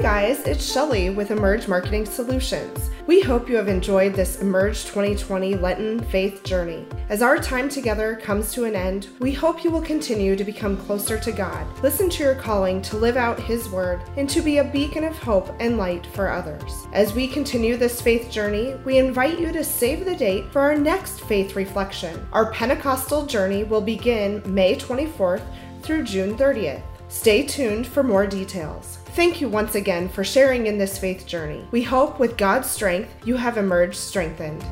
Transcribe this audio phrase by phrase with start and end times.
[0.00, 2.88] Guys, it's Shelly with Emerge Marketing Solutions.
[3.08, 6.86] We hope you have enjoyed this Emerge 2020 Lenten faith journey.
[7.08, 10.76] As our time together comes to an end, we hope you will continue to become
[10.76, 14.58] closer to God, listen to your calling to live out His word, and to be
[14.58, 16.86] a beacon of hope and light for others.
[16.92, 20.76] As we continue this faith journey, we invite you to save the date for our
[20.76, 22.24] next faith reflection.
[22.32, 25.42] Our Pentecostal journey will begin May 24th
[25.82, 26.82] through June 30th.
[27.08, 28.98] Stay tuned for more details.
[29.18, 31.66] Thank you once again for sharing in this faith journey.
[31.72, 34.62] We hope with God's strength you have emerged strengthened.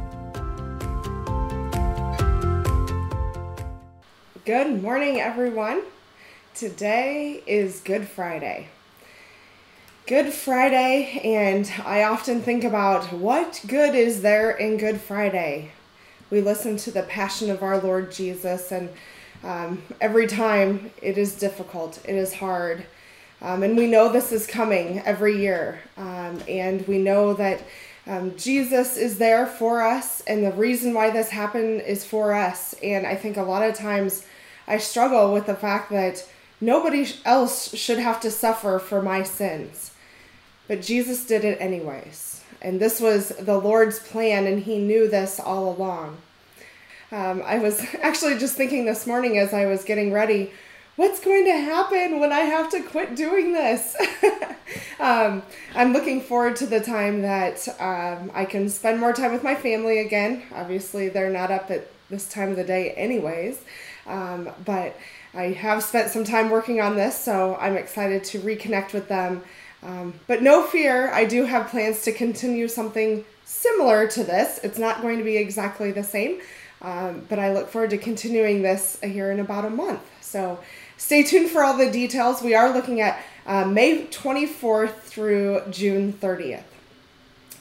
[4.44, 5.82] Good morning, everyone.
[6.54, 8.68] Today is Good Friday.
[10.06, 15.72] Good Friday, and I often think about what good is there in Good Friday.
[16.30, 18.90] We listen to the Passion of our Lord Jesus, and
[19.42, 22.86] um, every time it is difficult, it is hard.
[23.42, 25.80] Um, and we know this is coming every year.
[25.96, 27.62] Um, and we know that
[28.06, 32.74] um, Jesus is there for us, and the reason why this happened is for us.
[32.82, 34.24] And I think a lot of times
[34.68, 36.24] I struggle with the fact that
[36.60, 39.90] nobody else should have to suffer for my sins.
[40.68, 42.44] But Jesus did it anyways.
[42.62, 46.16] And this was the Lord's plan, and He knew this all along.
[47.10, 50.52] Um, I was actually just thinking this morning as I was getting ready
[50.96, 53.96] what's going to happen when I have to quit doing this?
[55.00, 55.42] um,
[55.74, 59.54] I'm looking forward to the time that um, I can spend more time with my
[59.54, 60.42] family again.
[60.54, 63.60] Obviously, they're not up at this time of the day, anyways.
[64.06, 64.96] Um, but
[65.34, 69.42] I have spent some time working on this, so I'm excited to reconnect with them.
[69.82, 74.58] Um, but no fear, I do have plans to continue something similar to this.
[74.62, 76.40] It's not going to be exactly the same,
[76.80, 80.00] um, but I look forward to continuing this here in about a month.
[80.22, 80.58] So
[80.96, 82.42] stay tuned for all the details.
[82.42, 86.64] We are looking at uh, May 24th through June 30th.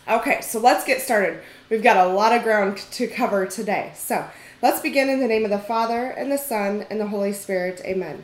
[0.08, 1.42] Okay, so let's get started.
[1.70, 3.92] We've got a lot of ground to cover today.
[3.96, 4.28] So
[4.62, 7.82] let's begin in the name of the Father, and the Son, and the Holy Spirit.
[7.84, 8.24] Amen.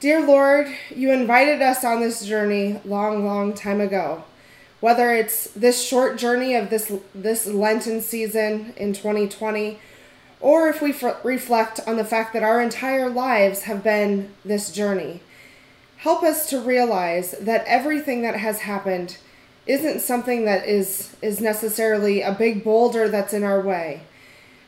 [0.00, 4.24] Dear Lord, you invited us on this journey long, long time ago.
[4.80, 9.80] Whether it's this short journey of this this Lenten season in 2020
[10.40, 14.70] or if we f- reflect on the fact that our entire lives have been this
[14.70, 15.20] journey.
[15.98, 19.18] Help us to realize that everything that has happened
[19.66, 24.00] isn't something that is, is necessarily a big boulder that's in our way,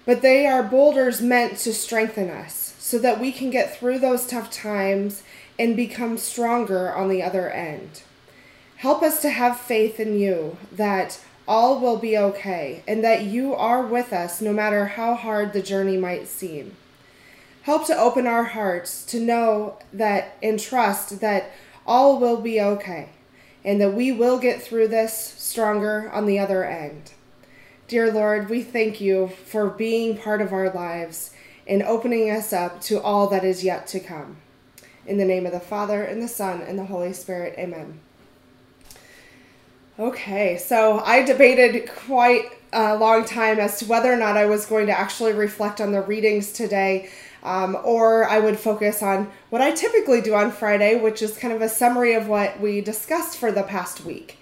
[0.04, 4.26] but they are boulders meant to strengthen us so that we can get through those
[4.26, 5.22] tough times
[5.58, 8.02] and become stronger on the other end.
[8.76, 13.52] Help us to have faith in you that all will be okay, and that you
[13.56, 16.76] are with us no matter how hard the journey might seem.
[17.62, 21.50] Help to open our hearts to know that and trust that
[21.84, 23.08] all will be okay,
[23.64, 27.10] and that we will get through this stronger on the other end.
[27.88, 31.34] Dear Lord, we thank you for being part of our lives
[31.66, 34.36] and opening us up to all that is yet to come.
[35.04, 37.98] In the name of the Father, and the Son, and the Holy Spirit, amen.
[40.00, 44.64] Okay, so I debated quite a long time as to whether or not I was
[44.64, 47.10] going to actually reflect on the readings today.
[47.42, 51.52] Um, or I would focus on what I typically do on Friday, which is kind
[51.52, 54.38] of a summary of what we discussed for the past week.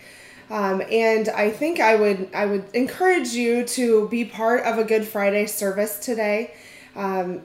[0.49, 4.85] Um, and I think I would I would encourage you to be part of a
[4.85, 6.55] Good Friday service today.
[6.95, 7.43] Um,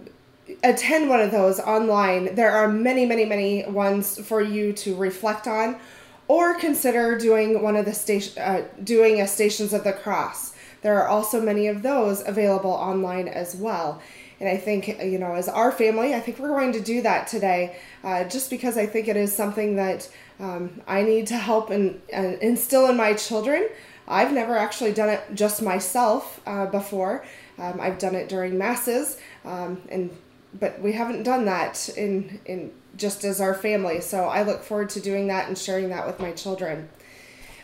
[0.64, 2.36] attend one of those online.
[2.36, 5.80] There are many, many, many ones for you to reflect on
[6.28, 10.54] or consider doing one of the station uh, doing a stations of the cross.
[10.82, 14.02] There are also many of those available online as well.
[14.40, 17.28] And i think you know as our family i think we're going to do that
[17.28, 21.70] today uh, just because i think it is something that um, i need to help
[21.70, 23.70] and, and instill in my children.
[24.06, 27.24] I've never actually done it just myself uh, before.
[27.58, 30.10] Um, i've done it during masses um, and
[30.60, 34.02] but we haven't done that in in just as our family.
[34.02, 36.90] So I look forward to doing that and sharing that with my children.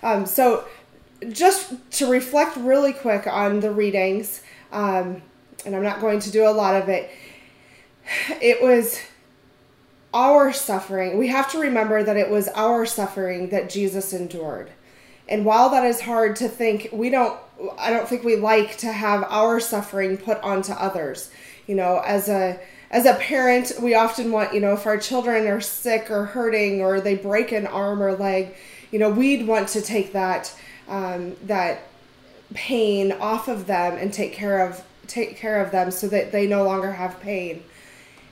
[0.01, 0.65] Um, so
[1.29, 4.41] just to reflect really quick on the readings,
[4.71, 5.21] um,
[5.65, 7.11] and I'm not going to do a lot of it.
[8.41, 8.99] It was
[10.13, 11.17] our suffering.
[11.17, 14.71] We have to remember that it was our suffering that Jesus endured.
[15.27, 17.39] And while that is hard to think, we don't
[17.77, 21.29] I don't think we like to have our suffering put onto others.
[21.67, 22.59] You know, as a
[22.91, 26.81] as a parent, we often want, you know, if our children are sick or hurting
[26.81, 28.55] or they break an arm or leg,
[28.91, 30.55] you know, we'd want to take that
[30.87, 31.83] um, that
[32.55, 36.47] pain off of them and take care of take care of them so that they
[36.47, 37.63] no longer have pain.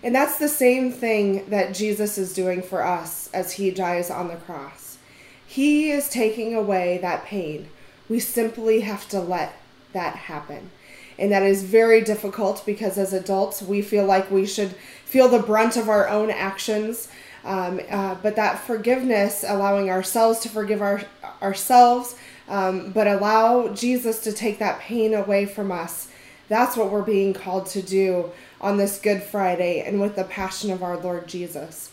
[0.04, 4.28] And that's the same thing that Jesus is doing for us as he dies on
[4.28, 4.98] the cross.
[5.46, 7.70] He is taking away that pain.
[8.10, 9.54] We simply have to let
[9.94, 10.70] that happen.
[11.20, 14.72] And that is very difficult because as adults, we feel like we should
[15.06, 17.08] feel the brunt of our own actions.
[17.44, 21.02] Um, uh, but that forgiveness, allowing ourselves to forgive our,
[21.42, 22.16] ourselves,
[22.50, 26.10] um, but allow Jesus to take that pain away from us,
[26.50, 30.72] that's what we're being called to do on this Good Friday and with the passion
[30.72, 31.92] of our Lord Jesus.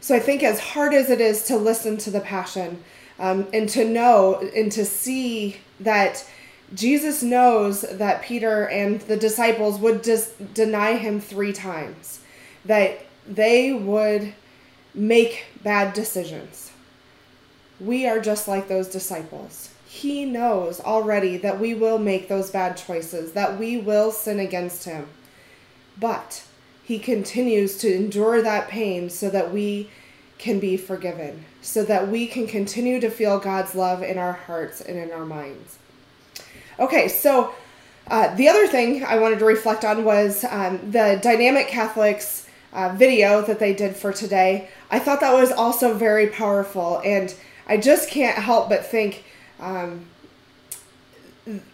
[0.00, 2.84] So I think as hard as it is to listen to the passion
[3.18, 6.28] um, and to know and to see that
[6.74, 12.20] Jesus knows that Peter and the disciples would just deny him three times,
[12.64, 14.34] that they would
[14.94, 16.72] make bad decisions.
[17.80, 19.70] We are just like those disciples.
[19.86, 24.84] He knows already that we will make those bad choices, that we will sin against
[24.84, 25.08] him.
[25.98, 26.44] But
[26.82, 29.90] he continues to endure that pain so that we
[30.38, 34.80] can be forgiven, so that we can continue to feel God's love in our hearts
[34.80, 35.78] and in our minds.
[36.78, 37.54] Okay, so
[38.08, 42.94] uh, the other thing I wanted to reflect on was um, the Dynamic Catholics uh,
[42.96, 44.68] video that they did for today.
[44.90, 47.34] I thought that was also very powerful, and
[47.68, 49.24] I just can't help but think
[49.60, 50.06] um,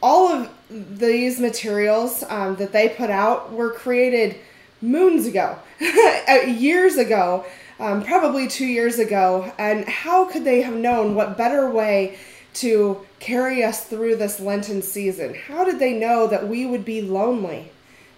[0.02, 4.36] all of these materials um, that they put out were created
[4.82, 5.58] moons ago,
[6.46, 7.46] years ago,
[7.78, 9.50] um, probably two years ago.
[9.58, 12.18] And how could they have known what better way
[12.54, 15.34] to carry us through this Lenten season?
[15.34, 17.70] How did they know that we would be lonely?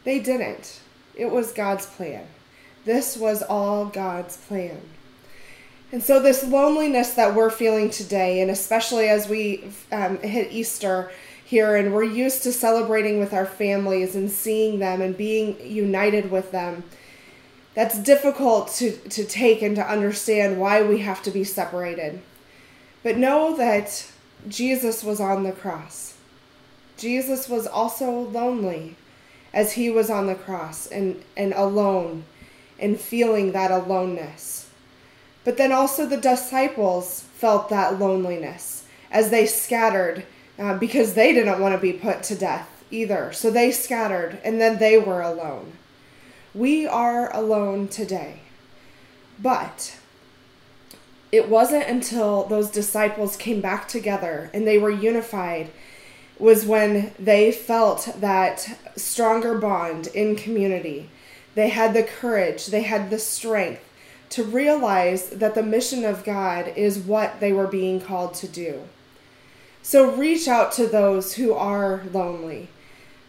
[0.05, 0.81] They didn't.
[1.15, 2.27] It was God's plan.
[2.85, 4.81] This was all God's plan.
[5.93, 11.13] And so, this loneliness that we're feeling today, and especially as we um, hit Easter
[11.45, 16.31] here and we're used to celebrating with our families and seeing them and being united
[16.31, 16.83] with them,
[17.75, 22.23] that's difficult to, to take and to understand why we have to be separated.
[23.03, 24.11] But know that
[24.49, 26.15] Jesus was on the cross.
[26.97, 28.97] Jesus was also lonely
[29.53, 32.25] as he was on the cross and, and alone
[32.79, 34.69] and feeling that aloneness.
[35.45, 40.25] But then also the disciples felt that loneliness as they scattered
[40.59, 43.33] uh, because they didn't want to be put to death either.
[43.33, 45.73] So they scattered and then they were alone.
[46.55, 48.41] We are alone today.
[49.39, 49.99] But
[51.33, 55.71] it wasn't until those disciples came back together and they were unified
[56.39, 61.09] was when they felt that stronger bond in community.
[61.55, 63.83] They had the courage, they had the strength
[64.31, 68.83] to realize that the mission of God is what they were being called to do.
[69.83, 72.69] So reach out to those who are lonely.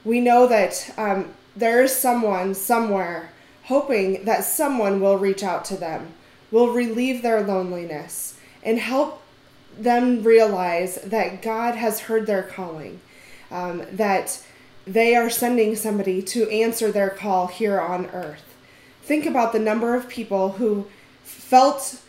[0.05, 3.31] We know that um, there is someone somewhere
[3.65, 6.13] hoping that someone will reach out to them,
[6.53, 9.23] will relieve their loneliness, and help
[9.75, 13.01] them realize that God has heard their calling,
[13.49, 14.39] um, that
[14.85, 18.43] they are sending somebody to answer their call here on earth.
[19.01, 20.85] Think about the number of people who
[21.23, 21.99] felt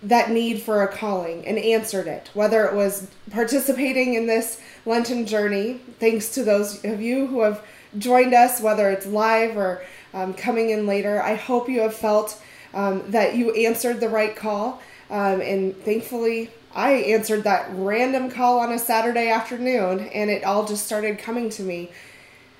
[0.00, 5.26] that need for a calling and answered it, whether it was participating in this Lenten
[5.26, 7.64] journey, thanks to those of you who have
[7.98, 9.82] joined us, whether it's live or
[10.14, 11.20] um, coming in later.
[11.20, 12.40] I hope you have felt
[12.74, 14.80] um, that you answered the right call.
[15.10, 20.66] Um, and thankfully, I answered that random call on a Saturday afternoon, and it all
[20.66, 21.90] just started coming to me.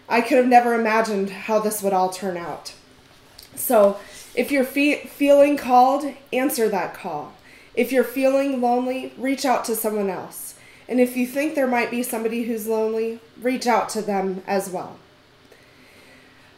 [0.09, 2.73] I could have never imagined how this would all turn out.
[3.55, 3.99] So,
[4.35, 7.35] if you're fe- feeling called, answer that call.
[7.75, 10.55] If you're feeling lonely, reach out to someone else.
[10.89, 14.71] And if you think there might be somebody who's lonely, reach out to them as
[14.71, 14.99] well.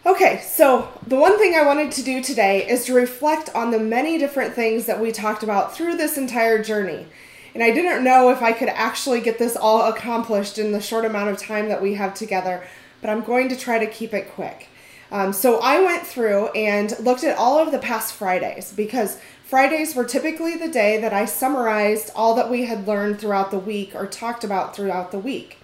[0.06, 3.78] Okay, so the one thing I wanted to do today is to reflect on the
[3.78, 7.06] many different things that we talked about through this entire journey.
[7.52, 11.04] And I didn't know if I could actually get this all accomplished in the short
[11.04, 12.66] amount of time that we have together,
[13.02, 14.68] but I'm going to try to keep it quick.
[15.12, 19.94] Um, so I went through and looked at all of the past Fridays because Fridays
[19.94, 23.94] were typically the day that I summarized all that we had learned throughout the week
[23.94, 25.58] or talked about throughout the week.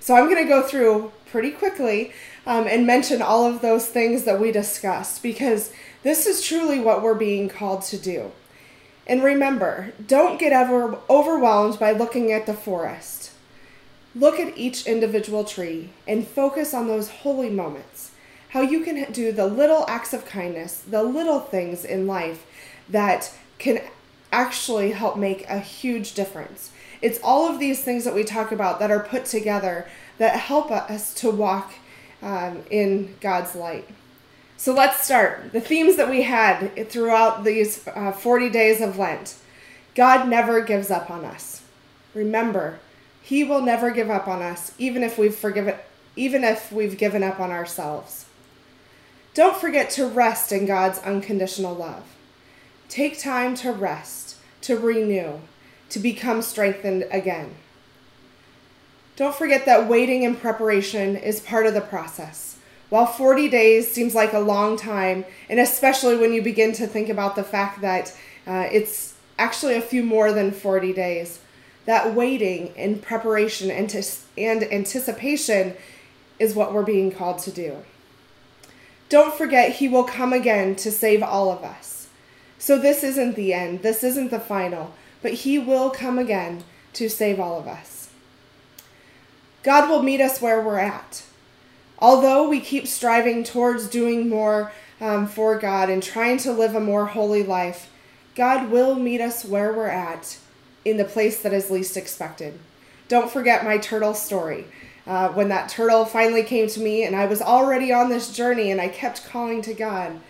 [0.00, 2.12] So I'm going to go through pretty quickly
[2.46, 5.72] um, and mention all of those things that we discussed because
[6.04, 8.30] this is truly what we're being called to do.
[9.04, 13.32] And remember, don't get ever overwhelmed by looking at the forest.
[14.14, 18.12] Look at each individual tree and focus on those holy moments
[18.50, 22.46] how you can do the little acts of kindness, the little things in life
[22.88, 23.80] that can
[24.30, 26.70] actually help make a huge difference.
[27.02, 30.70] It's all of these things that we talk about that are put together that help
[30.70, 31.74] us to walk
[32.22, 33.88] um, in God's light.
[34.56, 35.52] So let's start.
[35.52, 39.36] The themes that we had throughout these uh, 40 days of Lent
[39.94, 41.62] God never gives up on us.
[42.14, 42.80] Remember,
[43.22, 45.76] he will never give up on us, even if we've forgiven
[46.16, 48.26] even if we've given up on ourselves.
[49.34, 52.04] Don't forget to rest in God's unconditional love.
[52.88, 55.40] Take time to rest, to renew,
[55.88, 57.56] to become strengthened again.
[59.16, 62.56] Don't forget that waiting and preparation is part of the process.
[62.90, 67.08] While 40 days seems like a long time, and especially when you begin to think
[67.08, 68.14] about the fact that
[68.46, 71.40] uh, it's actually a few more than 40 days,
[71.86, 73.94] that waiting and preparation and,
[74.36, 75.74] and anticipation
[76.38, 77.78] is what we're being called to do.
[79.08, 82.08] Don't forget, He will come again to save all of us.
[82.58, 87.08] So, this isn't the end, this isn't the final, but He will come again to
[87.08, 87.93] save all of us.
[89.64, 91.24] God will meet us where we're at.
[91.98, 96.80] Although we keep striving towards doing more um, for God and trying to live a
[96.80, 97.90] more holy life,
[98.34, 100.38] God will meet us where we're at
[100.84, 102.58] in the place that is least expected.
[103.08, 104.66] Don't forget my turtle story.
[105.06, 108.70] Uh, when that turtle finally came to me, and I was already on this journey,
[108.70, 110.20] and I kept calling to God.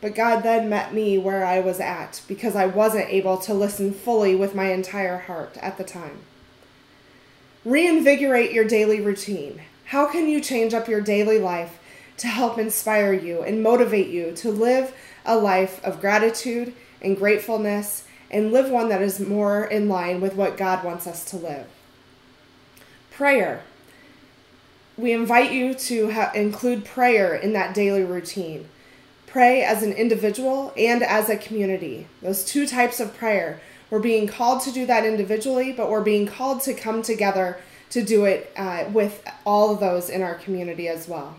[0.00, 3.92] But God then met me where I was at because I wasn't able to listen
[3.92, 6.20] fully with my entire heart at the time.
[7.64, 9.60] Reinvigorate your daily routine.
[9.86, 11.78] How can you change up your daily life
[12.18, 14.94] to help inspire you and motivate you to live
[15.24, 20.34] a life of gratitude and gratefulness and live one that is more in line with
[20.34, 21.66] what God wants us to live?
[23.10, 23.62] Prayer
[24.96, 28.68] we invite you to ha- include prayer in that daily routine.
[29.26, 32.06] Pray as an individual and as a community.
[32.22, 33.60] Those two types of prayer.
[33.90, 37.58] We're being called to do that individually, but we're being called to come together
[37.90, 41.36] to do it uh, with all of those in our community as well.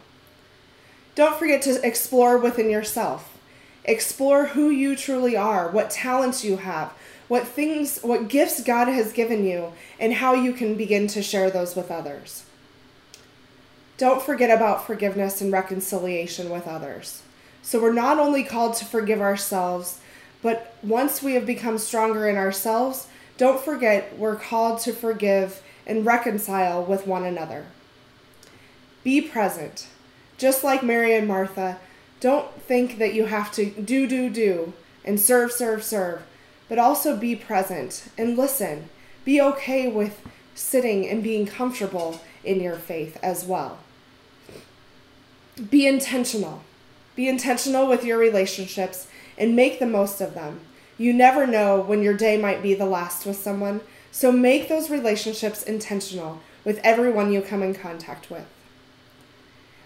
[1.16, 3.38] Don't forget to explore within yourself.
[3.84, 6.94] Explore who you truly are, what talents you have,
[7.28, 11.50] what things, what gifts God has given you, and how you can begin to share
[11.50, 12.46] those with others.
[13.98, 17.22] Don't forget about forgiveness and reconciliation with others.
[17.62, 20.00] So we're not only called to forgive ourselves,
[20.46, 26.06] but once we have become stronger in ourselves, don't forget we're called to forgive and
[26.06, 27.66] reconcile with one another.
[29.04, 29.88] Be present.
[30.38, 31.80] Just like Mary and Martha,
[32.20, 34.74] don't think that you have to do, do, do
[35.04, 36.22] and serve, serve, serve,
[36.70, 38.90] but also be present and listen.
[39.24, 40.22] Be okay with
[40.54, 43.80] sitting and being comfortable in your faith as well
[45.70, 46.64] be intentional.
[47.16, 50.62] Be intentional with your relationships and make the most of them.
[50.98, 54.90] You never know when your day might be the last with someone, so make those
[54.90, 58.46] relationships intentional with everyone you come in contact with.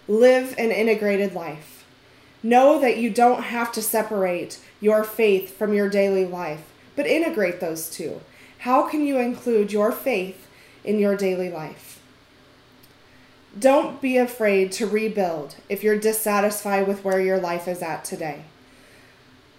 [0.06, 1.84] Live an integrated life.
[2.42, 7.60] Know that you don't have to separate your faith from your daily life, but integrate
[7.60, 8.20] those two.
[8.58, 10.46] How can you include your faith
[10.84, 12.00] in your daily life?
[13.58, 18.44] Don't be afraid to rebuild if you're dissatisfied with where your life is at today.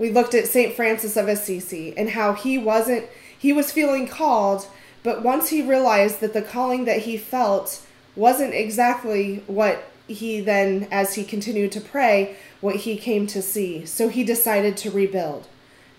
[0.02, 0.74] We looked at St.
[0.74, 3.06] Francis of Assisi and how he wasn't,
[3.38, 4.66] he was feeling called,
[5.04, 10.88] but once he realized that the calling that he felt wasn't exactly what he then,
[10.90, 13.86] as he continued to pray, what he came to see.
[13.86, 15.46] So he decided to rebuild.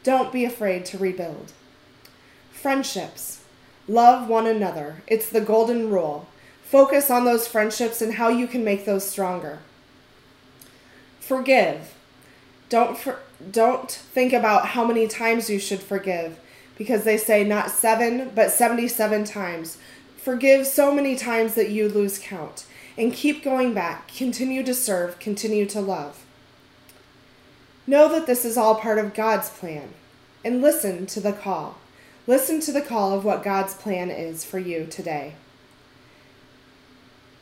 [0.02, 1.52] Don't be afraid to rebuild.
[2.50, 3.44] Friendships.
[3.86, 5.04] Love one another.
[5.06, 6.26] It's the golden rule.
[6.64, 9.60] Focus on those friendships and how you can make those stronger.
[11.20, 11.94] Forgive.
[12.68, 16.38] Don't for, don't think about how many times you should forgive
[16.76, 19.78] because they say not 7 but 77 times.
[20.16, 24.08] Forgive so many times that you lose count and keep going back.
[24.08, 26.24] Continue to serve, continue to love.
[27.86, 29.94] Know that this is all part of God's plan
[30.44, 31.78] and listen to the call.
[32.26, 35.34] Listen to the call of what God's plan is for you today.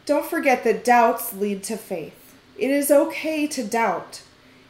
[0.06, 2.34] Don't forget that doubts lead to faith.
[2.58, 4.22] It is okay to doubt.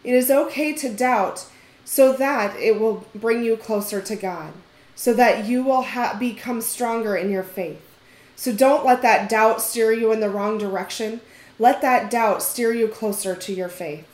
[0.03, 1.47] It is okay to doubt
[1.85, 4.53] so that it will bring you closer to God,
[4.95, 7.83] so that you will ha- become stronger in your faith.
[8.37, 11.21] So don't let that doubt steer you in the wrong direction.
[11.59, 14.07] Let that doubt steer you closer to your faith.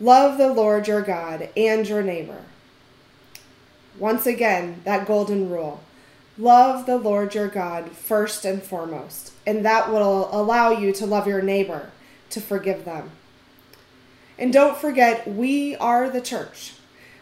[0.00, 2.42] Love the Lord your God and your neighbor.
[3.98, 5.80] Once again, that golden rule.
[6.36, 11.26] Love the Lord your God first and foremost, and that will allow you to love
[11.26, 11.92] your neighbor,
[12.30, 13.12] to forgive them.
[14.38, 16.74] And don't forget, we are the church.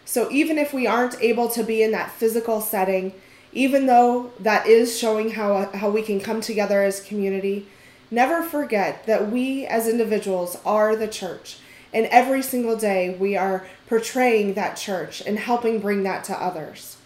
[0.04, 3.12] So even if we aren't able to be in that physical setting,
[3.52, 7.68] even though that is showing how, uh, how we can come together as community,
[8.10, 11.58] never forget that we as individuals are the church.
[11.92, 16.96] And every single day we are portraying that church and helping bring that to others.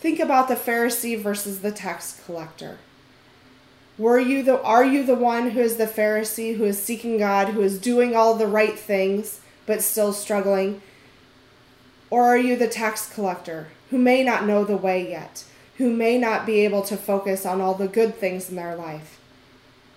[0.00, 2.78] Think about the Pharisee versus the tax collector.
[3.96, 7.48] Were you the are you the one who is the Pharisee who is seeking God,
[7.48, 10.82] who is doing all the right things but still struggling?
[12.10, 15.44] Or are you the tax collector who may not know the way yet,
[15.76, 19.20] who may not be able to focus on all the good things in their life?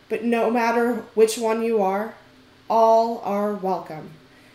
[0.09, 2.13] But no matter which one you are,
[2.69, 4.11] all are welcome.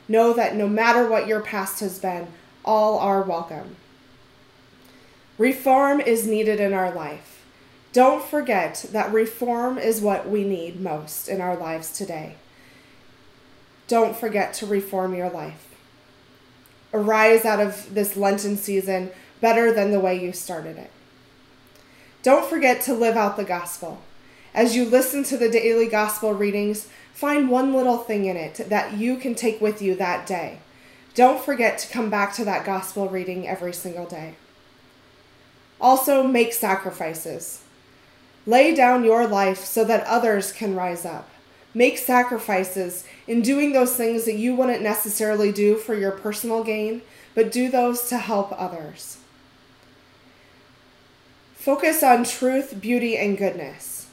[0.08, 2.28] Know that no matter what your past has been,
[2.64, 3.76] all are welcome.
[5.37, 7.31] Reform is needed in our life.
[7.92, 12.37] Don't forget that reform is what we need most in our lives today.
[13.87, 15.68] Don't forget to reform your life.
[16.94, 20.90] Arise out of this Lenten season better than the way you started it.
[22.22, 24.00] Don't forget to live out the gospel.
[24.54, 28.94] As you listen to the daily gospel readings, find one little thing in it that
[28.94, 30.61] you can take with you that day.
[31.14, 34.37] Don't forget to come back to that gospel reading every single day.
[35.80, 37.62] Also, make sacrifices.
[38.46, 41.28] Lay down your life so that others can rise up.
[41.75, 47.02] Make sacrifices in doing those things that you wouldn't necessarily do for your personal gain,
[47.34, 49.18] but do those to help others.
[51.54, 54.08] Focus on truth, beauty, and goodness.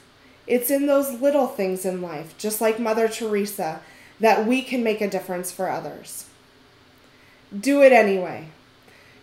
[0.46, 3.80] It's in those little things in life, just like Mother Teresa,
[4.20, 6.26] that we can make a difference for others.
[7.58, 8.48] Do it anyway.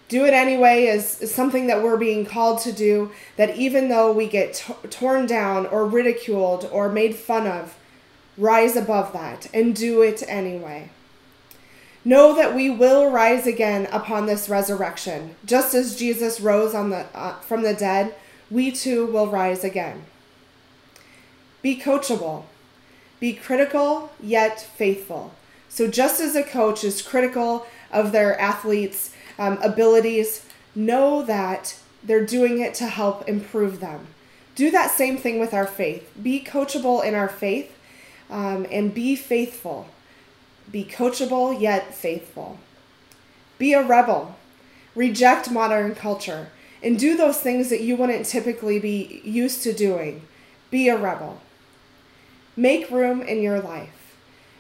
[0.08, 4.12] Do it anyway is, is something that we're being called to do, that even though
[4.12, 7.78] we get t- torn down or ridiculed or made fun of,
[8.38, 10.90] rise above that and do it anyway.
[12.06, 15.36] Know that we will rise again upon this resurrection.
[15.46, 18.16] Just as Jesus rose on the, uh, from the dead,
[18.50, 20.06] we too will rise again.
[21.62, 22.46] Be coachable.
[23.20, 25.34] Be critical yet faithful.
[25.68, 30.46] So, just as a coach is critical of their athletes' um, abilities,
[30.76, 34.08] know that they're doing it to help improve them.
[34.56, 36.12] Do that same thing with our faith.
[36.22, 37.78] Be coachable in our faith
[38.30, 39.88] um, and be faithful.
[40.72, 42.60] Be coachable yet faithful.
[43.58, 44.36] Be a rebel.
[44.96, 46.50] Reject modern culture
[46.84, 50.28] and do those things that you wouldn't typically be used to doing.
[50.70, 51.42] Be a rebel.
[52.56, 54.16] Make room in your life.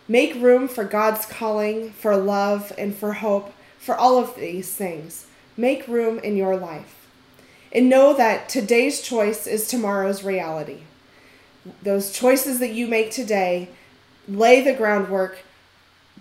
[0.07, 5.27] Make room for God's calling, for love, and for hope, for all of these things.
[5.55, 7.07] Make room in your life.
[7.71, 10.81] And know that today's choice is tomorrow's reality.
[11.83, 13.69] Those choices that you make today
[14.27, 15.39] lay the groundwork,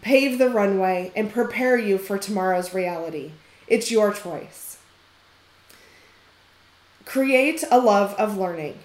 [0.02, 3.32] pave the runway, and prepare you for tomorrow's reality.
[3.68, 4.78] It's your choice.
[7.04, 8.78] Create a love of learning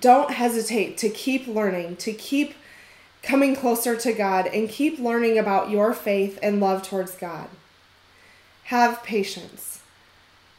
[0.00, 2.54] don't hesitate to keep learning, to keep
[3.22, 7.48] coming closer to God, and keep learning about your faith and love towards God.
[8.66, 9.78] Have patience.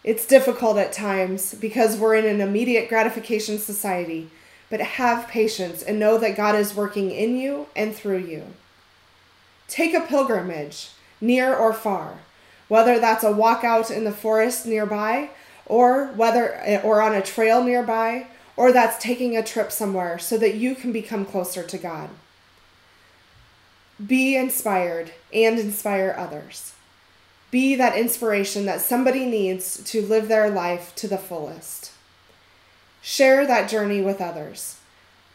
[0.02, 4.30] It's difficult at times because we're in an immediate gratification society,
[4.70, 8.44] but have patience and know that God is working in you and through you.
[9.68, 12.20] Take a pilgrimage, near or far,
[12.70, 15.32] whether that's a walk out in the forest nearby
[15.66, 20.56] or whether or on a trail nearby or that's taking a trip somewhere so that
[20.56, 22.10] you can become closer to God.
[24.06, 26.72] Be inspired and inspire others.
[27.58, 31.92] Be that inspiration that somebody needs to live their life to the fullest.
[33.02, 34.78] Share that journey with others.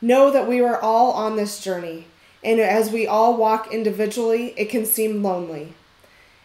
[0.01, 2.07] Know that we are all on this journey,
[2.45, 5.75] and as we all walk individually, it can seem lonely.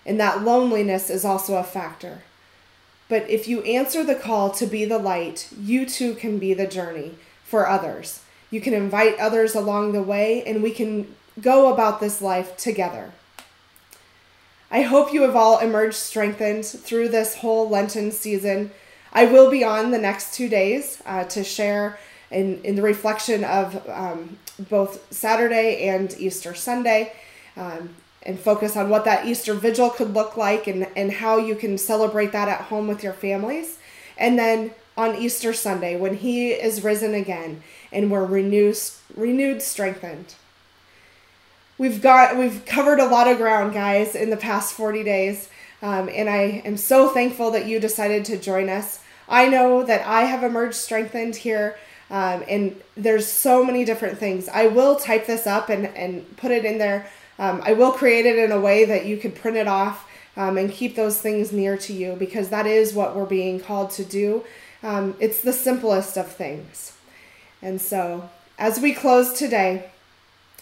[0.03, 2.23] And that loneliness is also a factor.
[3.07, 6.65] But if you answer the call to be the light, you too can be the
[6.65, 8.23] journey for others.
[8.49, 13.11] You can invite others along the way, and we can go about this life together.
[14.69, 18.71] I hope you have all emerged strengthened through this whole Lenten season.
[19.13, 21.97] I will be on the next two days uh, to share
[22.31, 24.37] in, in the reflection of um,
[24.69, 27.13] both Saturday and Easter Sunday.
[27.55, 27.95] Um,
[28.27, 31.77] and focus on what that Easter vigil could look like and, and how you can
[31.77, 33.79] celebrate that at home with your families.
[34.17, 38.77] And then on Easter Sunday, when he is risen again and we're renewed,
[39.15, 40.35] renewed, strengthened.
[41.77, 45.49] We've got we've covered a lot of ground, guys, in the past 40 days.
[45.81, 48.99] Um, and I am so thankful that you decided to join us.
[49.29, 51.77] I know that I have emerged strengthened here.
[52.09, 54.47] Um, and there's so many different things.
[54.47, 57.05] I will type this up and, and put it in there
[57.39, 60.57] um, I will create it in a way that you could print it off um,
[60.57, 64.03] and keep those things near to you because that is what we're being called to
[64.03, 64.43] do.
[64.83, 66.93] Um, it's the simplest of things.
[67.61, 69.89] And so, as we close today,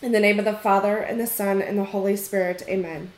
[0.06, 3.12] in the name of the Father, and the Son, and the Holy Spirit, amen.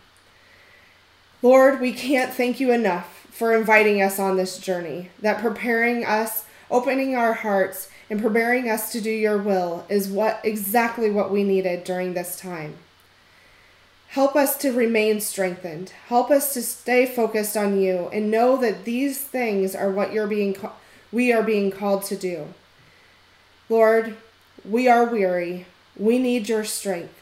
[1.41, 6.45] Lord, we can't thank you enough for inviting us on this journey, that preparing us,
[6.71, 11.43] opening our hearts, and preparing us to do your will is what exactly what we
[11.43, 12.75] needed during this time.
[14.07, 15.89] Help us to remain strengthened.
[16.07, 20.25] Help us to stay focused on you and know that these things are what you're
[20.25, 20.55] being
[21.11, 22.47] we are being called to do.
[23.67, 24.15] Lord,
[24.63, 25.65] we are weary.
[25.97, 27.13] We need your strength.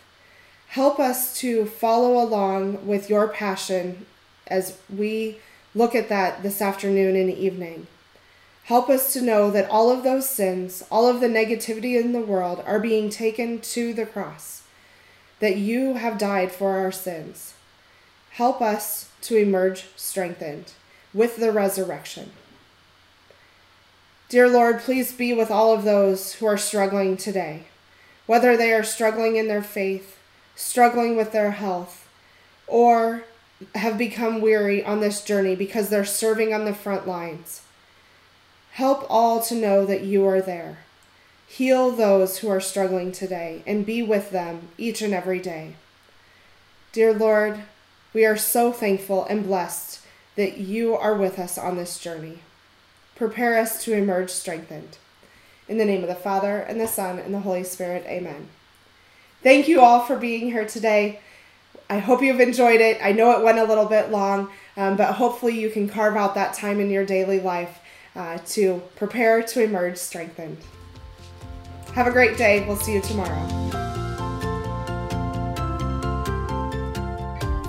[0.68, 4.06] Help us to follow along with your passion
[4.48, 5.40] as we
[5.74, 7.88] look at that this afternoon and evening.
[8.66, 12.20] Help us to know that all of those sins, all of the negativity in the
[12.20, 14.64] world are being taken to the cross,
[15.40, 17.54] that you have died for our sins.
[18.32, 20.74] Help us to emerge strengthened
[21.14, 22.32] with the resurrection.
[24.28, 27.66] Dear Lord, please be with all of those who are struggling today,
[28.26, 30.18] whether they are struggling in their faith,
[30.56, 32.08] struggling with their health,
[32.68, 33.24] or
[33.76, 37.62] have become weary on this journey because they're serving on the front lines.
[38.72, 40.80] Help all to know that you are there.
[41.48, 45.76] Heal those who are struggling today and be with them each and every day.
[46.92, 47.62] Dear Lord,
[48.14, 50.02] we are so thankful and blessed
[50.36, 52.40] that you are with us on this journey.
[53.16, 54.98] Prepare us to emerge strengthened.
[55.68, 58.48] In the name of the Father, and the Son, and the Holy Spirit, amen.
[59.42, 61.20] Thank you all for being here today.
[61.90, 63.00] I hope you've enjoyed it.
[63.02, 66.36] I know it went a little bit long, um, but hopefully you can carve out
[66.36, 67.80] that time in your daily life
[68.16, 70.58] uh, to prepare to emerge strengthened.
[71.94, 72.66] Have a great day.
[72.68, 73.48] We'll see you tomorrow.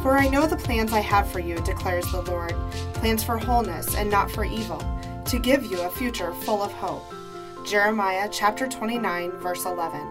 [0.02, 2.54] For I know the plans I have for you, declares the Lord
[2.94, 4.82] plans for wholeness and not for evil,
[5.26, 7.15] to give you a future full of hope.
[7.66, 10.09] Jeremiah chapter 29, verse 11.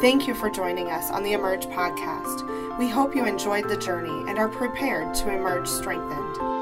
[0.00, 2.78] Thank you for joining us on the Emerge podcast.
[2.78, 6.59] We hope you enjoyed the journey and are prepared to emerge strengthened.